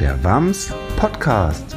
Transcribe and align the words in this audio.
Der 0.00 0.22
WAMS 0.22 0.72
Podcast. 0.96 1.76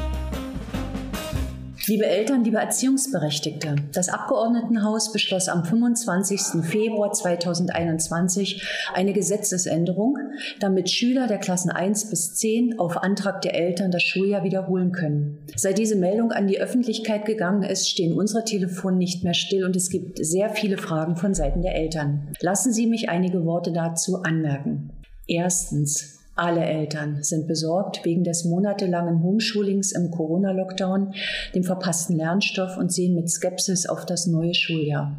Liebe 1.88 2.06
Eltern, 2.06 2.44
liebe 2.44 2.58
Erziehungsberechtigte, 2.58 3.78
das 3.94 4.10
Abgeordnetenhaus 4.10 5.12
beschloss 5.12 5.50
am 5.50 5.66
25. 5.66 6.64
Februar 6.64 7.12
2021 7.12 8.64
eine 8.94 9.14
Gesetzesänderung, 9.14 10.20
damit 10.60 10.92
Schüler 10.92 11.26
der 11.26 11.40
Klassen 11.40 11.72
1 11.72 12.12
bis 12.12 12.36
10 12.36 12.78
auf 12.78 12.98
Antrag 12.98 13.42
der 13.42 13.56
Eltern 13.56 13.90
das 13.90 14.04
Schuljahr 14.04 14.44
wiederholen 14.44 14.92
können. 14.92 15.40
Seit 15.56 15.80
diese 15.80 15.96
Meldung 15.96 16.32
an 16.32 16.46
die 16.46 16.62
Öffentlichkeit 16.62 17.26
gegangen 17.26 17.64
ist, 17.64 17.90
stehen 17.90 18.16
unsere 18.16 18.46
Telefone 18.46 18.98
nicht 18.98 19.24
mehr 19.24 19.34
still 19.34 19.66
und 19.66 19.76
es 19.76 19.90
gibt 19.90 20.24
sehr 20.24 20.52
viele 20.52 20.78
Fragen 20.78 21.16
von 21.16 21.34
Seiten 21.34 21.64
der 21.64 21.74
Eltern. 21.74 22.28
Lassen 22.40 22.72
Sie 22.72 22.86
mich 22.86 23.10
einige 23.10 23.46
Worte 23.46 23.74
dazu 23.74 24.22
anmerken. 24.22 24.92
Erstens. 25.26 26.21
Alle 26.36 26.66
Eltern 26.66 27.24
sind 27.24 27.48
besorgt 27.48 28.06
wegen 28.06 28.24
des 28.24 28.46
monatelangen 28.46 29.22
Homeschoolings 29.22 29.92
im 29.92 30.12
Corona-Lockdown, 30.12 31.14
dem 31.54 31.64
verpassten 31.64 32.16
Lernstoff 32.16 32.78
und 32.78 32.92
sehen 32.92 33.16
mit 33.16 33.30
Skepsis 33.30 33.86
auf 33.86 34.06
das 34.06 34.28
neue 34.28 34.54
Schuljahr. 34.54 35.18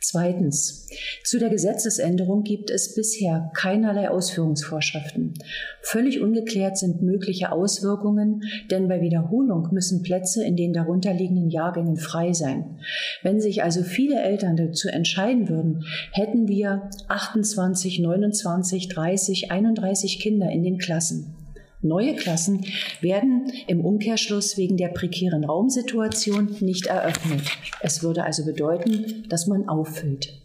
Zweitens. 0.00 0.88
Zu 1.24 1.38
der 1.38 1.50
Gesetzesänderung 1.50 2.42
gibt 2.42 2.70
es 2.70 2.94
bisher 2.94 3.50
keinerlei 3.54 4.10
Ausführungsvorschriften. 4.10 5.34
Völlig 5.82 6.20
ungeklärt 6.20 6.78
sind 6.78 7.02
mögliche 7.02 7.52
Auswirkungen, 7.52 8.42
denn 8.70 8.88
bei 8.88 9.00
Wiederholung 9.00 9.68
müssen 9.72 10.02
Plätze 10.02 10.44
in 10.44 10.56
den 10.56 10.72
darunterliegenden 10.72 11.50
Jahrgängen 11.50 11.96
frei 11.96 12.32
sein. 12.32 12.78
Wenn 13.22 13.40
sich 13.40 13.62
also 13.62 13.82
viele 13.82 14.20
Eltern 14.20 14.56
dazu 14.56 14.88
entscheiden 14.88 15.48
würden, 15.48 15.84
hätten 16.12 16.48
wir 16.48 16.90
28, 17.08 18.00
29, 18.00 18.88
30, 18.88 19.50
31 19.50 20.18
Kinder 20.20 20.50
in 20.50 20.62
den 20.62 20.78
Klassen. 20.78 21.39
Neue 21.82 22.14
Klassen 22.14 22.66
werden 23.00 23.50
im 23.66 23.84
Umkehrschluss 23.84 24.58
wegen 24.58 24.76
der 24.76 24.88
prekären 24.88 25.44
Raumsituation 25.44 26.56
nicht 26.60 26.86
eröffnet. 26.86 27.42
Es 27.80 28.02
würde 28.02 28.24
also 28.24 28.44
bedeuten, 28.44 29.24
dass 29.28 29.46
man 29.46 29.68
auffüllt. 29.68 30.40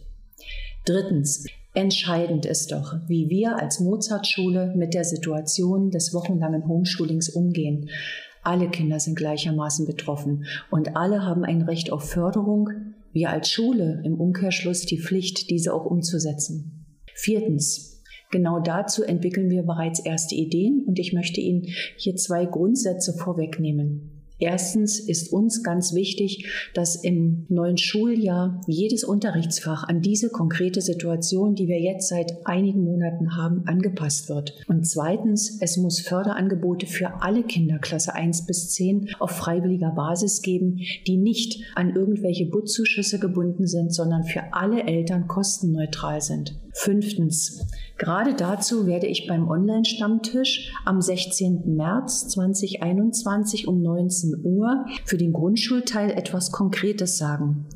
Drittens. 0.86 1.46
Entscheidend 1.74 2.46
ist 2.46 2.72
doch, 2.72 2.94
wie 3.06 3.28
wir 3.28 3.56
als 3.60 3.80
Mozartschule 3.80 4.72
mit 4.76 4.94
der 4.94 5.04
Situation 5.04 5.90
des 5.90 6.14
wochenlangen 6.14 6.66
Homeschoolings 6.66 7.28
umgehen. 7.28 7.90
Alle 8.42 8.70
Kinder 8.70 8.98
sind 8.98 9.16
gleichermaßen 9.16 9.84
betroffen 9.84 10.46
und 10.70 10.96
alle 10.96 11.22
haben 11.22 11.44
ein 11.44 11.60
Recht 11.60 11.92
auf 11.92 12.08
Förderung, 12.08 12.70
wir 13.12 13.30
als 13.30 13.50
Schule 13.50 14.02
im 14.04 14.20
Umkehrschluss 14.20 14.82
die 14.82 14.98
Pflicht, 14.98 15.50
diese 15.50 15.74
auch 15.74 15.84
umzusetzen. 15.84 16.86
Viertens. 17.14 17.95
Genau 18.30 18.60
dazu 18.60 19.04
entwickeln 19.04 19.50
wir 19.50 19.62
bereits 19.62 20.00
erste 20.00 20.34
Ideen 20.34 20.84
und 20.86 20.98
ich 20.98 21.12
möchte 21.12 21.40
Ihnen 21.40 21.62
hier 21.96 22.16
zwei 22.16 22.44
Grundsätze 22.44 23.12
vorwegnehmen. 23.12 24.15
Erstens 24.38 25.00
ist 25.00 25.32
uns 25.32 25.62
ganz 25.62 25.94
wichtig, 25.94 26.46
dass 26.74 26.96
im 26.96 27.46
neuen 27.48 27.78
Schuljahr 27.78 28.60
jedes 28.66 29.02
Unterrichtsfach 29.02 29.84
an 29.84 30.02
diese 30.02 30.28
konkrete 30.28 30.82
Situation, 30.82 31.54
die 31.54 31.68
wir 31.68 31.80
jetzt 31.80 32.08
seit 32.08 32.46
einigen 32.46 32.84
Monaten 32.84 33.34
haben, 33.34 33.62
angepasst 33.66 34.28
wird. 34.28 34.52
Und 34.68 34.86
zweitens, 34.86 35.58
es 35.60 35.78
muss 35.78 36.00
Förderangebote 36.00 36.86
für 36.86 37.22
alle 37.22 37.44
Kinder 37.44 37.78
Klasse 37.78 38.14
1 38.14 38.46
bis 38.46 38.70
10 38.72 39.14
auf 39.18 39.30
freiwilliger 39.30 39.90
Basis 39.90 40.42
geben, 40.42 40.80
die 41.06 41.16
nicht 41.16 41.62
an 41.74 41.94
irgendwelche 41.94 42.46
Butzuschüsse 42.46 43.18
gebunden 43.18 43.66
sind, 43.66 43.94
sondern 43.94 44.24
für 44.24 44.52
alle 44.52 44.82
Eltern 44.82 45.28
kostenneutral 45.28 46.20
sind. 46.20 46.58
Fünftens, 46.78 47.66
gerade 47.96 48.34
dazu 48.34 48.86
werde 48.86 49.06
ich 49.06 49.26
beim 49.26 49.48
Online-Stammtisch 49.48 50.74
am 50.84 51.00
16. 51.00 51.74
März 51.74 52.28
2021 52.28 53.66
um 53.66 53.80
19 53.80 54.25
Uhr 54.34 54.86
für 55.04 55.16
den 55.16 55.32
Grundschulteil 55.32 56.10
etwas 56.10 56.50
Konkretes 56.50 57.18
sagen. 57.18 57.66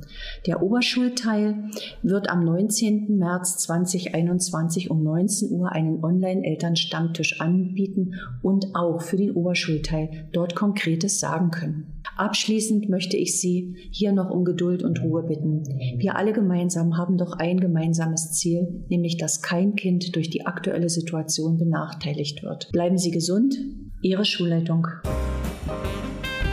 Der 0.47 0.63
Oberschulteil 0.63 1.71
wird 2.03 2.29
am 2.29 2.45
19. 2.45 3.17
März 3.17 3.59
2021 3.59 4.91
um 4.91 5.03
19 5.03 5.53
Uhr 5.53 5.73
einen 5.73 6.03
Online-Elternstammtisch 6.03 7.41
anbieten 7.41 8.15
und 8.43 8.75
auch 8.75 9.03
für 9.03 9.17
den 9.17 9.33
Oberschulteil 9.33 10.29
dort 10.33 10.55
Konkretes 10.55 11.21
sagen 11.21 11.51
können. 11.51 12.01
Abschließend 12.17 12.89
möchte 12.89 13.17
ich 13.17 13.41
Sie 13.41 13.77
hier 13.91 14.13
noch 14.13 14.31
um 14.31 14.45
Geduld 14.45 14.83
und 14.83 15.03
Ruhe 15.03 15.23
bitten. 15.23 15.65
Wir 15.97 16.17
alle 16.17 16.33
gemeinsam 16.33 16.99
haben 16.99 17.17
doch 17.17 17.33
ein 17.33 17.61
gemeinsames 17.61 18.33
Ziel, 18.33 18.85
nämlich 18.89 19.17
dass 19.17 19.43
kein 19.43 19.75
Kind 19.75 20.15
durch 20.17 20.31
die 20.31 20.47
aktuelle 20.47 20.89
Situation 20.89 21.59
benachteiligt 21.59 22.43
wird. 22.43 22.71
Bleiben 22.73 22.99
Sie 22.99 23.11
gesund, 23.11 23.57
Ihre 24.03 24.25
Schulleitung. 24.25 24.87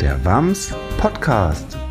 Der 0.02 0.24
WAMS 0.24 0.75
Podcast. 1.00 1.86